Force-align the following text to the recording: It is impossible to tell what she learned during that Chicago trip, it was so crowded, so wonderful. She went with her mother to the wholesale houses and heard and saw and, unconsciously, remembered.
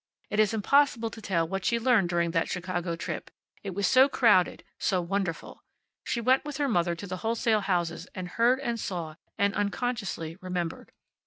It 0.31 0.39
is 0.39 0.51
impossible 0.51 1.11
to 1.11 1.21
tell 1.21 1.47
what 1.47 1.63
she 1.63 1.77
learned 1.77 2.09
during 2.09 2.31
that 2.31 2.49
Chicago 2.49 2.95
trip, 2.95 3.29
it 3.61 3.75
was 3.75 3.85
so 3.85 4.09
crowded, 4.09 4.63
so 4.79 4.99
wonderful. 4.99 5.61
She 6.03 6.19
went 6.19 6.43
with 6.43 6.57
her 6.57 6.67
mother 6.67 6.95
to 6.95 7.05
the 7.05 7.17
wholesale 7.17 7.61
houses 7.61 8.07
and 8.15 8.27
heard 8.29 8.59
and 8.61 8.79
saw 8.79 9.13
and, 9.37 9.53
unconsciously, 9.53 10.39
remembered. 10.41 10.91